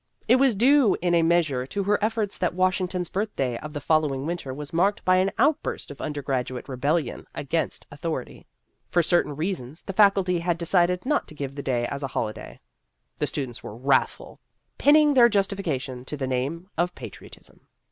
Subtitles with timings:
[0.27, 4.11] It was due in a measure to her efforts that Washington's Birthday of the follow
[4.15, 8.47] ing winter was marked by an outburst of undergraduate rebellion against authority.
[8.89, 12.07] For certain reasons the Faculty had de cided not to give the day as a
[12.07, 12.59] holiday.
[13.17, 13.77] The Career of a Radical 109 The students were
[14.29, 14.39] wrathful,
[14.79, 17.67] pinning their justification to the name of patriotism.